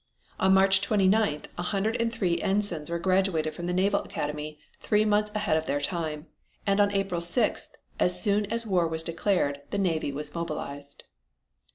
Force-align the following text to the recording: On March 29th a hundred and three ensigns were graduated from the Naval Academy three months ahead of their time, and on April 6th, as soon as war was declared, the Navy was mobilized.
On 0.39 0.51
March 0.55 0.81
29th 0.81 1.45
a 1.59 1.61
hundred 1.61 1.95
and 2.01 2.11
three 2.11 2.41
ensigns 2.41 2.89
were 2.89 2.97
graduated 2.97 3.53
from 3.53 3.67
the 3.67 3.71
Naval 3.73 3.99
Academy 3.99 4.57
three 4.79 5.05
months 5.05 5.29
ahead 5.35 5.57
of 5.57 5.67
their 5.67 5.79
time, 5.79 6.25
and 6.65 6.79
on 6.79 6.91
April 6.91 7.21
6th, 7.21 7.75
as 7.99 8.19
soon 8.19 8.47
as 8.47 8.65
war 8.65 8.87
was 8.87 9.03
declared, 9.03 9.61
the 9.69 9.77
Navy 9.77 10.11
was 10.11 10.33
mobilized. 10.33 11.03